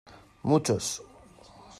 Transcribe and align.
¡muchos! 0.49 1.03